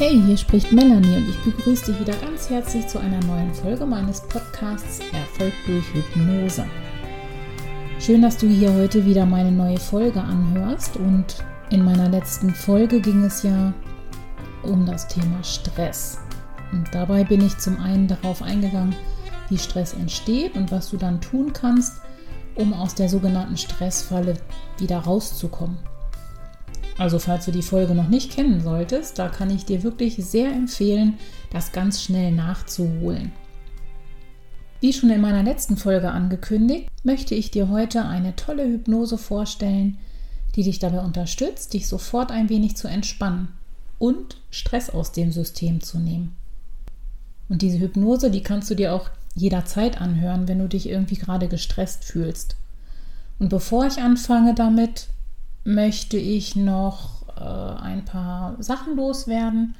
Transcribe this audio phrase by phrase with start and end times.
[0.00, 3.84] Hey, hier spricht Melanie und ich begrüße dich wieder ganz herzlich zu einer neuen Folge
[3.84, 6.64] meines Podcasts Erfolg durch Hypnose.
[7.98, 12.98] Schön, dass du hier heute wieder meine neue Folge anhörst und in meiner letzten Folge
[13.02, 13.74] ging es ja
[14.62, 16.18] um das Thema Stress.
[16.72, 18.96] Und dabei bin ich zum einen darauf eingegangen,
[19.50, 22.00] wie Stress entsteht und was du dann tun kannst,
[22.54, 24.38] um aus der sogenannten Stressfalle
[24.78, 25.76] wieder rauszukommen.
[27.00, 30.52] Also falls du die Folge noch nicht kennen solltest, da kann ich dir wirklich sehr
[30.52, 31.14] empfehlen,
[31.50, 33.32] das ganz schnell nachzuholen.
[34.82, 39.96] Wie schon in meiner letzten Folge angekündigt, möchte ich dir heute eine tolle Hypnose vorstellen,
[40.56, 43.48] die dich dabei unterstützt, dich sofort ein wenig zu entspannen
[43.98, 46.36] und Stress aus dem System zu nehmen.
[47.48, 51.48] Und diese Hypnose, die kannst du dir auch jederzeit anhören, wenn du dich irgendwie gerade
[51.48, 52.56] gestresst fühlst.
[53.38, 55.08] Und bevor ich anfange damit,
[55.64, 59.74] möchte ich noch äh, ein paar Sachen loswerden,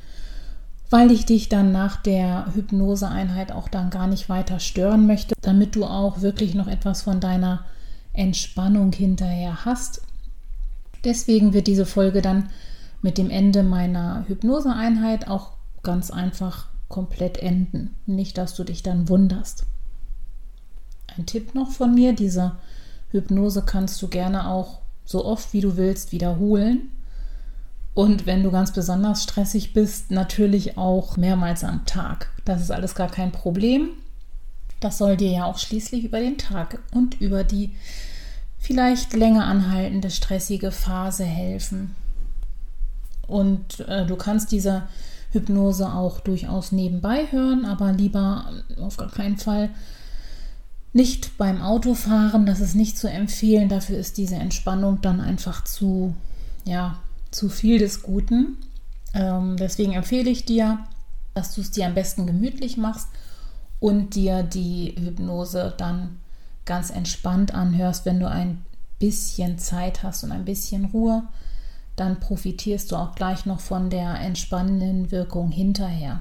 [0.91, 5.77] weil ich dich dann nach der Hypnoseeinheit auch dann gar nicht weiter stören möchte, damit
[5.77, 7.65] du auch wirklich noch etwas von deiner
[8.13, 10.03] Entspannung hinterher hast.
[11.05, 12.51] Deswegen wird diese Folge dann
[13.03, 17.95] mit dem Ende meiner Hypnoseeinheit auch ganz einfach komplett enden.
[18.05, 19.65] Nicht, dass du dich dann wunderst.
[21.17, 22.57] Ein Tipp noch von mir, diese
[23.11, 24.81] Hypnose kannst du gerne auch
[25.11, 26.83] so oft wie du willst wiederholen.
[27.95, 32.31] Und wenn du ganz besonders stressig bist, natürlich auch mehrmals am Tag.
[32.45, 33.89] Das ist alles gar kein Problem.
[34.79, 37.73] Das soll dir ja auch schließlich über den Tag und über die
[38.57, 41.97] vielleicht länger anhaltende stressige Phase helfen.
[43.27, 44.85] Und äh, du kannst diese
[45.33, 48.45] Hypnose auch durchaus nebenbei hören, aber lieber
[48.81, 49.71] auf gar keinen Fall
[50.93, 53.69] nicht beim Autofahren, das ist nicht zu empfehlen.
[53.69, 56.15] Dafür ist diese Entspannung dann einfach zu,
[56.65, 56.99] ja,
[57.31, 58.57] zu viel des Guten.
[59.15, 60.81] Ähm, deswegen empfehle ich dir,
[61.35, 63.09] dass du es dir am besten gemütlich machst
[63.79, 66.19] und dir die Hypnose dann
[66.65, 68.65] ganz entspannt anhörst, wenn du ein
[68.99, 71.23] bisschen Zeit hast und ein bisschen Ruhe,
[71.97, 76.21] dann profitierst du auch gleich noch von der entspannenden Wirkung hinterher.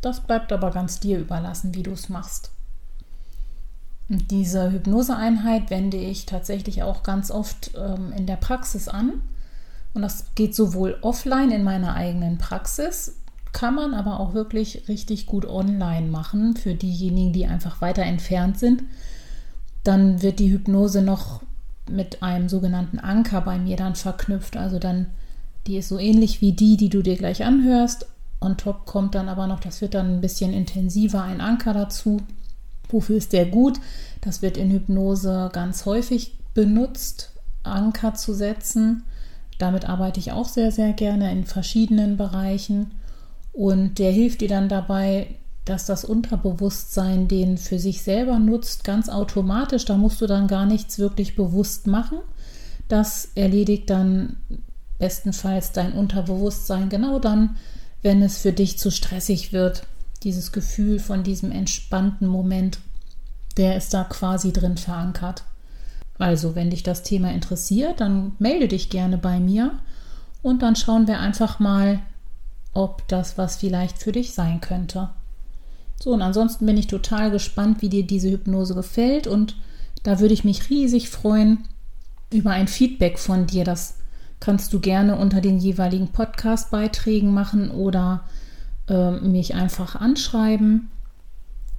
[0.00, 2.50] Das bleibt aber ganz dir überlassen, wie du es machst.
[4.08, 9.20] Diese Hypnoseeinheit wende ich tatsächlich auch ganz oft ähm, in der Praxis an.
[9.92, 13.16] Und das geht sowohl offline in meiner eigenen Praxis,
[13.52, 18.58] kann man aber auch wirklich richtig gut online machen für diejenigen, die einfach weiter entfernt
[18.58, 18.82] sind.
[19.84, 21.42] Dann wird die Hypnose noch
[21.90, 24.56] mit einem sogenannten Anker bei mir dann verknüpft.
[24.56, 25.06] Also dann,
[25.66, 28.06] die ist so ähnlich wie die, die du dir gleich anhörst.
[28.40, 32.20] On top kommt dann aber noch, das wird dann ein bisschen intensiver, ein Anker dazu.
[32.88, 33.80] Wofür ist der gut?
[34.20, 37.32] Das wird in Hypnose ganz häufig benutzt,
[37.62, 39.04] Anker zu setzen.
[39.58, 42.92] Damit arbeite ich auch sehr, sehr gerne in verschiedenen Bereichen.
[43.52, 45.26] Und der hilft dir dann dabei,
[45.64, 49.84] dass das Unterbewusstsein den für sich selber nutzt, ganz automatisch.
[49.84, 52.18] Da musst du dann gar nichts wirklich bewusst machen.
[52.88, 54.36] Das erledigt dann
[54.98, 57.56] bestenfalls dein Unterbewusstsein genau dann,
[58.02, 59.84] wenn es für dich zu stressig wird
[60.24, 62.78] dieses Gefühl von diesem entspannten Moment,
[63.56, 65.44] der ist da quasi drin verankert.
[66.18, 69.78] Also, wenn dich das Thema interessiert, dann melde dich gerne bei mir
[70.42, 72.00] und dann schauen wir einfach mal,
[72.72, 75.10] ob das was vielleicht für dich sein könnte.
[76.00, 79.56] So, und ansonsten bin ich total gespannt, wie dir diese Hypnose gefällt und
[80.02, 81.64] da würde ich mich riesig freuen
[82.32, 83.64] über ein Feedback von dir.
[83.64, 83.96] Das
[84.40, 88.22] kannst du gerne unter den jeweiligen Podcast-Beiträgen machen oder
[88.88, 90.90] äh, mich einfach anschreiben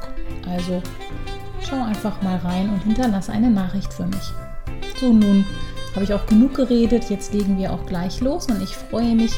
[0.49, 0.83] Also
[1.61, 4.33] schau einfach mal rein und hinterlasse eine Nachricht für mich.
[5.01, 5.45] So, nun
[5.95, 7.11] habe ich auch genug geredet.
[7.11, 9.33] Jetzt legen wir auch gleich los und ich freue mich,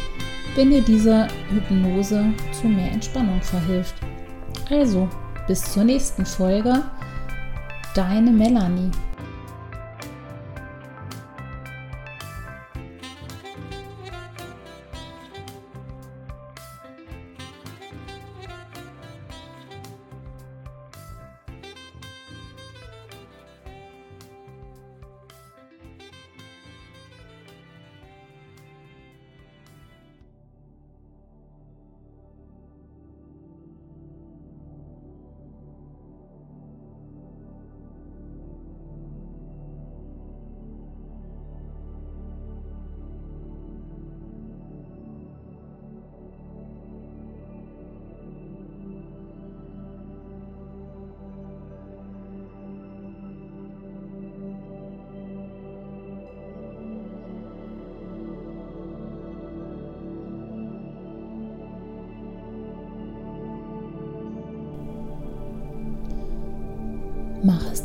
[0.55, 3.95] wenn dir diese Hypnose zu mehr Entspannung verhilft.
[4.71, 5.09] Also,
[5.49, 6.85] bis zur nächsten Folge.
[7.95, 8.93] Deine Melanie.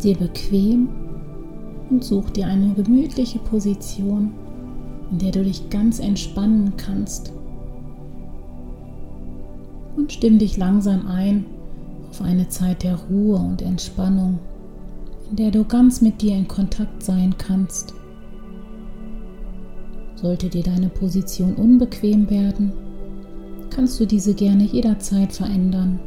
[0.03, 0.89] Dir bequem
[1.89, 4.31] und such dir eine gemütliche Position,
[5.11, 7.33] in der du dich ganz entspannen kannst.
[9.95, 11.45] Und stimm dich langsam ein
[12.09, 14.39] auf eine Zeit der Ruhe und Entspannung,
[15.29, 17.94] in der du ganz mit dir in Kontakt sein kannst.
[20.15, 22.71] Sollte dir deine Position unbequem werden,
[23.69, 26.00] kannst du diese gerne jederzeit verändern.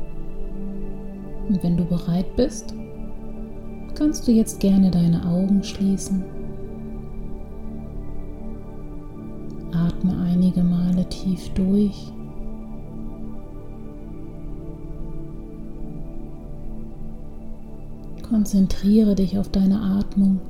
[1.49, 2.75] Und wenn du bereit bist,
[3.97, 6.23] kannst du jetzt gerne deine Augen schließen.
[9.73, 12.13] Atme einige Male tief durch.
[18.29, 20.41] Konzentriere dich auf deine Atmung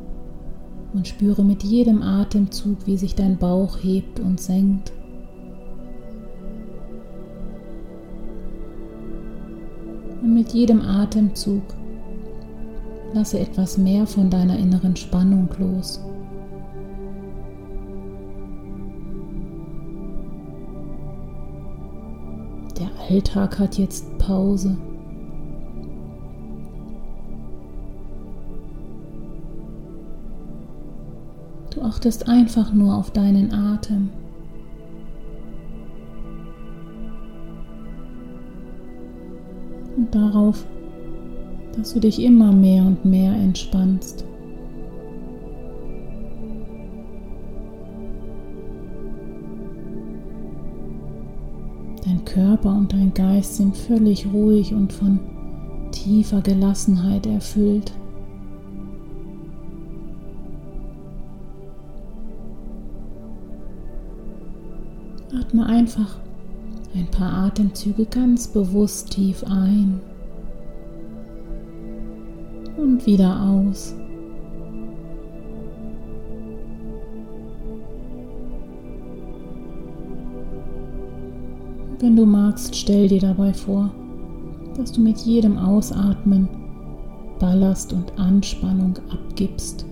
[0.93, 4.93] und spüre mit jedem Atemzug, wie sich dein Bauch hebt und senkt.
[10.23, 11.76] Und mit jedem Atemzug
[13.17, 16.03] lasse etwas mehr von deiner inneren Spannung los.
[22.79, 24.77] Der Alltag hat jetzt Pause.
[31.71, 34.11] Du achtest einfach nur auf deinen Atem.
[39.97, 40.67] Und darauf,
[41.77, 44.25] dass du dich immer mehr und mehr entspannst.
[52.05, 55.21] Dein Körper und dein Geist sind völlig ruhig und von
[55.93, 57.93] tiefer Gelassenheit erfüllt.
[65.39, 66.19] Atme einfach
[66.95, 70.01] ein paar Atemzüge ganz bewusst tief ein
[72.77, 73.95] und wieder aus.
[81.99, 83.91] Wenn du magst, stell dir dabei vor,
[84.77, 86.49] dass du mit jedem Ausatmen
[87.39, 89.87] Ballast und Anspannung abgibst.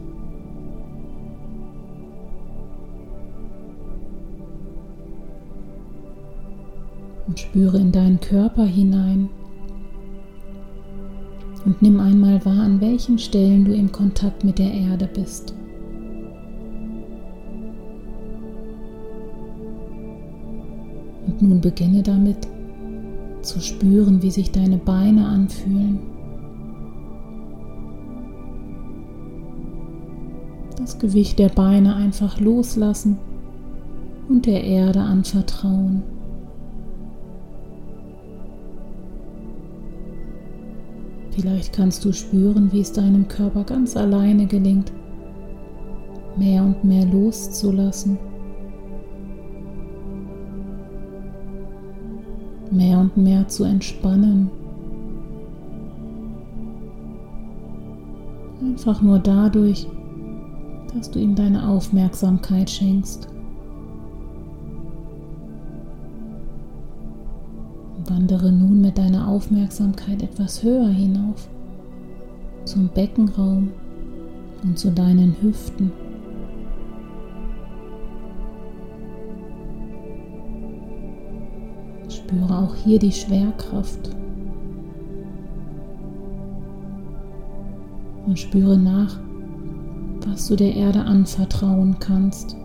[7.26, 9.28] und spüre in deinen Körper hinein.
[11.64, 15.54] Und nimm einmal wahr, an welchen Stellen du im Kontakt mit der Erde bist.
[21.26, 22.46] Und nun beginne damit
[23.40, 26.00] zu spüren, wie sich deine Beine anfühlen.
[30.76, 33.16] Das Gewicht der Beine einfach loslassen
[34.28, 36.02] und der Erde anvertrauen.
[41.34, 44.92] Vielleicht kannst du spüren, wie es deinem Körper ganz alleine gelingt,
[46.36, 48.18] mehr und mehr loszulassen.
[52.70, 54.50] Mehr und mehr zu entspannen.
[58.62, 59.88] Einfach nur dadurch,
[60.94, 63.33] dass du ihm deine Aufmerksamkeit schenkst.
[69.44, 71.50] Aufmerksamkeit etwas höher hinauf
[72.64, 73.72] zum Beckenraum
[74.62, 75.92] und zu deinen Hüften.
[82.08, 84.16] Spüre auch hier die Schwerkraft
[88.26, 89.20] und spüre nach,
[90.26, 92.56] was du der Erde anvertrauen kannst.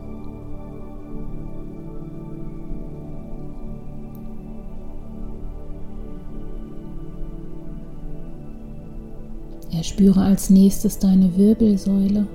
[9.79, 12.27] Erspüre als nächstes deine Wirbelsäule.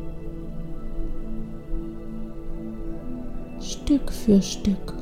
[3.61, 4.95] Stück für Stück.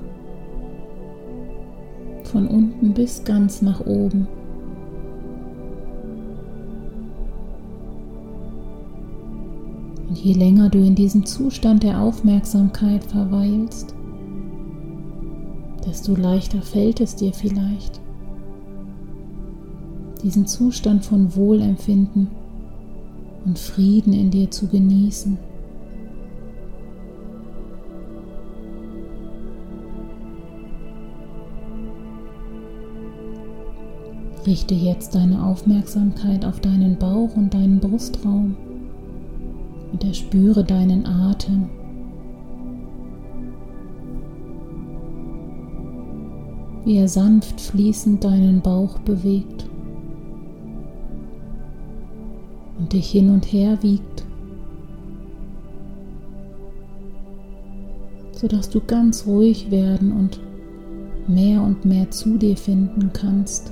[2.25, 4.27] Von unten bis ganz nach oben.
[10.09, 13.95] Und je länger du in diesem Zustand der Aufmerksamkeit verweilst,
[15.87, 18.01] desto leichter fällt es dir vielleicht
[20.23, 22.29] diesen Zustand von Wohlempfinden
[23.45, 25.39] und Frieden in dir zu genießen.
[34.47, 38.57] Richte jetzt deine Aufmerksamkeit auf deinen Bauch und deinen Brustraum
[39.93, 41.69] und erspüre deinen Atem.
[46.85, 49.67] Wie er sanft fließend deinen Bauch bewegt.
[52.83, 54.25] Und dich hin und her wiegt,
[58.33, 60.41] sodass du ganz ruhig werden und
[61.29, 63.71] mehr und mehr zu dir finden kannst.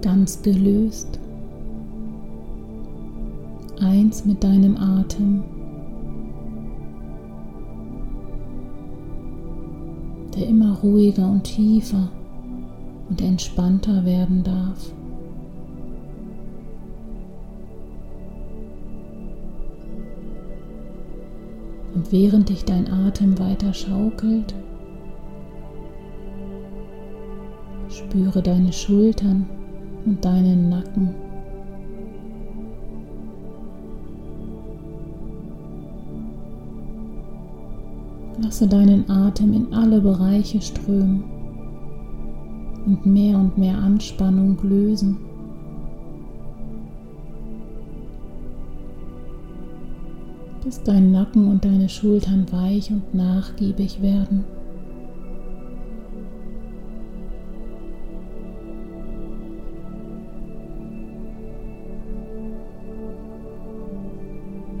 [0.00, 1.20] Ganz gelöst,
[3.80, 5.44] eins mit deinem Atem.
[10.34, 12.08] der immer ruhiger und tiefer
[13.12, 14.90] und entspannter werden darf.
[21.94, 24.54] Und während dich dein Atem weiter schaukelt,
[27.90, 29.44] spüre deine Schultern
[30.06, 31.14] und deinen Nacken.
[38.42, 41.31] Lasse deinen Atem in alle Bereiche strömen
[42.86, 45.18] und mehr und mehr Anspannung lösen.
[50.64, 54.44] Bis dein Nacken und deine Schultern weich und nachgiebig werden.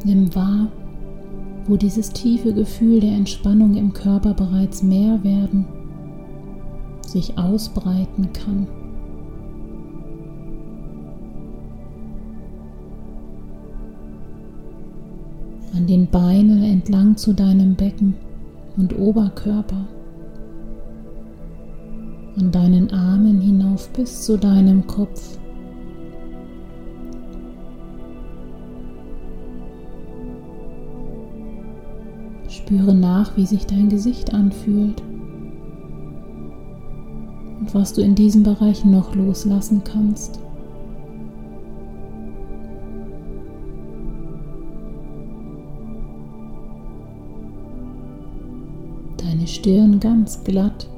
[0.04, 0.68] Nimm wahr,
[1.66, 5.64] wo dieses tiefe Gefühl der Entspannung im Körper bereits mehr werden,
[7.12, 8.66] sich ausbreiten kann.
[15.74, 18.14] An den Beinen entlang zu deinem Becken
[18.76, 19.86] und Oberkörper,
[22.38, 25.38] an deinen Armen hinauf bis zu deinem Kopf.
[32.48, 35.02] Spüre nach, wie sich dein Gesicht anfühlt
[37.72, 40.38] was du in diesem Bereich noch loslassen kannst.
[49.16, 50.88] Deine Stirn ganz glatt,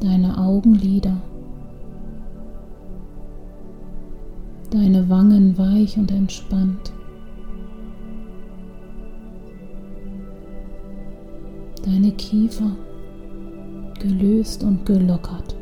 [0.00, 1.16] deine Augenlider,
[4.70, 6.92] deine Wangen weich und entspannt.
[11.88, 12.76] deine Kiefer
[14.08, 15.54] gelöst und gelockert.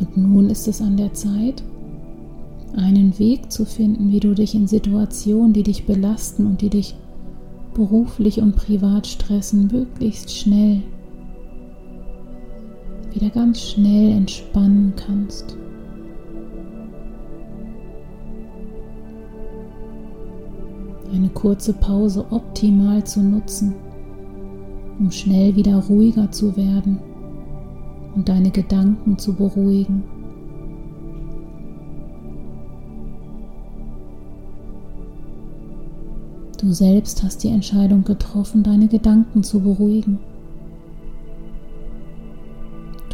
[0.00, 1.62] Und nun ist es an der Zeit,
[2.76, 6.96] einen Weg zu finden, wie du dich in Situationen, die dich belasten und die dich
[7.74, 10.82] beruflich und privat stressen, möglichst schnell
[13.14, 15.56] wieder ganz schnell entspannen kannst.
[21.12, 23.74] Eine kurze Pause optimal zu nutzen,
[24.98, 26.98] um schnell wieder ruhiger zu werden
[28.16, 30.02] und deine Gedanken zu beruhigen.
[36.60, 40.18] Du selbst hast die Entscheidung getroffen, deine Gedanken zu beruhigen.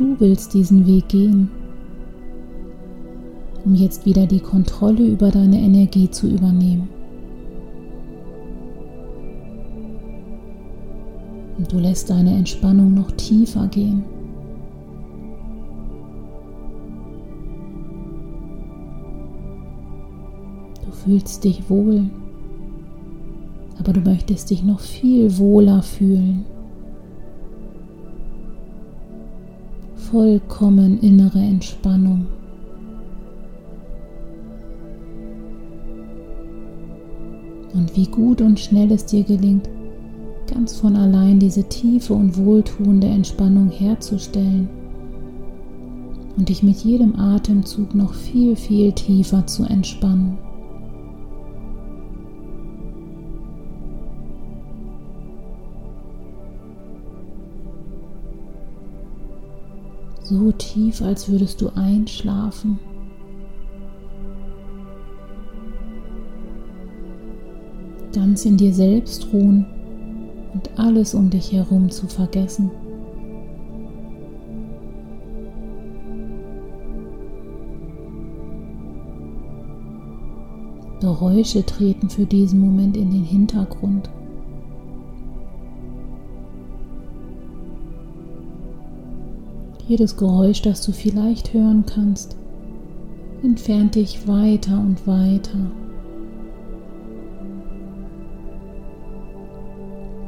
[0.00, 1.50] Du willst diesen Weg gehen,
[3.66, 6.88] um jetzt wieder die Kontrolle über deine Energie zu übernehmen.
[11.58, 14.02] Und du lässt deine Entspannung noch tiefer gehen.
[20.82, 22.08] Du fühlst dich wohl,
[23.78, 26.46] aber du möchtest dich noch viel wohler fühlen.
[30.10, 32.26] Vollkommen innere Entspannung.
[37.72, 39.68] Und wie gut und schnell es dir gelingt,
[40.52, 44.68] ganz von allein diese tiefe und wohltuende Entspannung herzustellen
[46.36, 50.38] und dich mit jedem Atemzug noch viel, viel tiefer zu entspannen.
[60.30, 62.78] So tief, als würdest du einschlafen.
[68.12, 69.66] Ganz in dir selbst ruhen
[70.54, 72.70] und alles um dich herum zu vergessen.
[81.00, 84.10] Geräusche treten für diesen Moment in den Hintergrund.
[89.90, 92.36] Jedes Geräusch, das du vielleicht hören kannst,
[93.42, 95.58] entfernt dich weiter und weiter.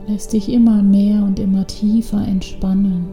[0.09, 3.07] Lässt dich immer mehr und immer tiefer entspannen.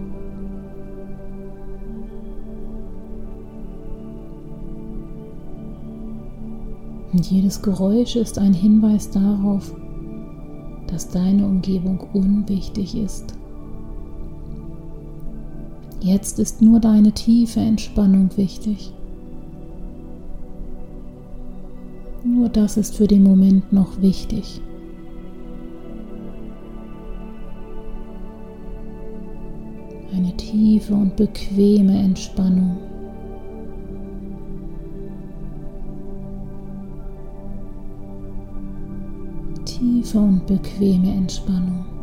[7.14, 9.72] Und jedes Geräusch ist ein Hinweis darauf,
[10.88, 13.39] dass deine Umgebung unwichtig ist.
[16.02, 18.94] Jetzt ist nur deine tiefe Entspannung wichtig.
[22.24, 24.62] Nur das ist für den Moment noch wichtig.
[30.16, 32.78] Eine tiefe und bequeme Entspannung.
[39.66, 41.99] Tiefe und bequeme Entspannung.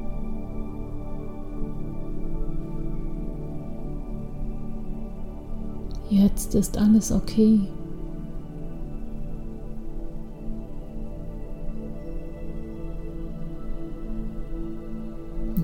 [6.23, 7.61] Jetzt ist alles okay.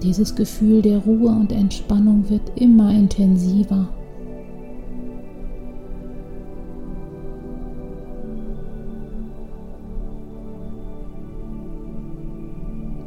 [0.03, 3.89] Dieses Gefühl der Ruhe und Entspannung wird immer intensiver.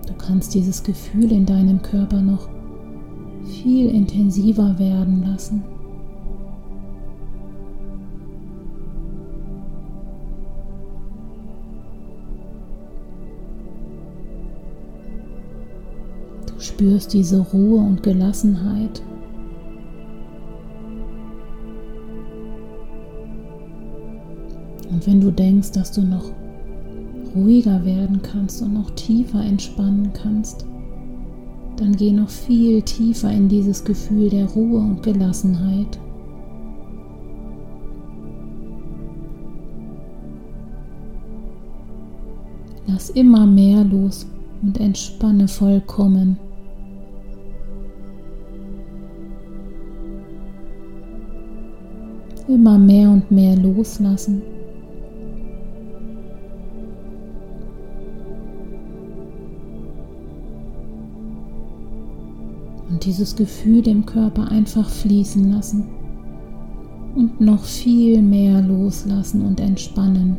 [0.07, 2.49] Du kannst dieses Gefühl in deinem Körper noch
[3.43, 5.63] viel intensiver werden lassen.
[16.75, 19.01] Spürst diese Ruhe und Gelassenheit.
[24.91, 26.31] Und wenn du denkst, dass du noch
[27.33, 30.65] ruhiger werden kannst und noch tiefer entspannen kannst,
[31.77, 35.97] dann geh noch viel tiefer in dieses Gefühl der Ruhe und Gelassenheit.
[42.85, 44.27] Lass immer mehr los
[44.61, 46.37] und entspanne vollkommen.
[52.47, 54.41] Immer mehr und mehr loslassen.
[62.89, 65.85] Und dieses Gefühl im Körper einfach fließen lassen
[67.15, 70.37] und noch viel mehr loslassen und entspannen.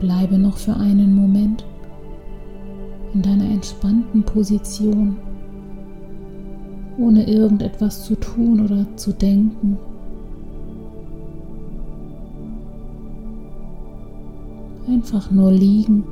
[0.00, 1.64] Bleibe noch für einen Moment
[3.14, 5.16] in deiner entspannten Position,
[6.98, 9.78] ohne irgendetwas zu tun oder zu denken.
[14.88, 16.04] Einfach nur liegen.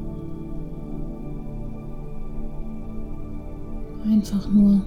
[4.10, 4.80] Einfach nur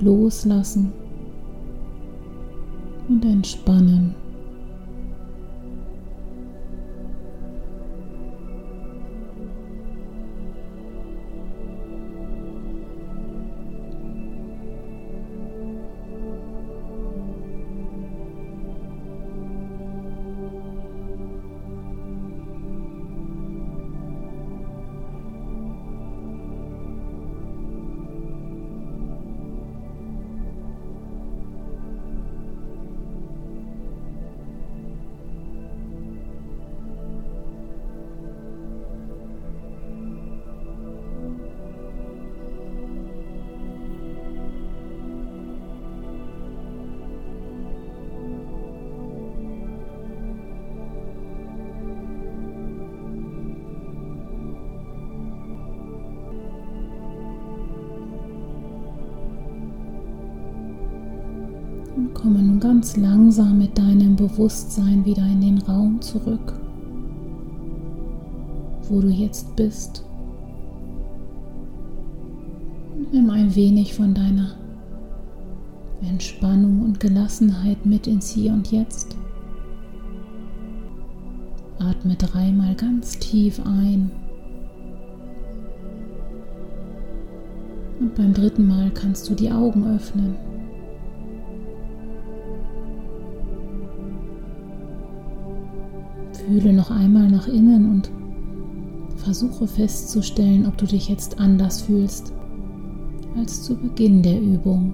[0.00, 0.92] loslassen
[3.08, 4.14] und entspannen.
[62.14, 66.54] Komme nun ganz langsam mit deinem Bewusstsein wieder in den Raum zurück,
[68.88, 70.04] wo du jetzt bist.
[73.12, 74.52] Nimm ein wenig von deiner
[76.02, 79.16] Entspannung und Gelassenheit mit ins Hier und Jetzt.
[81.78, 84.10] Atme dreimal ganz tief ein.
[88.00, 90.36] Und beim dritten Mal kannst du die Augen öffnen.
[96.32, 98.10] Fühle noch einmal nach innen und
[99.16, 102.32] versuche festzustellen, ob du dich jetzt anders fühlst
[103.36, 104.92] als zu Beginn der Übung.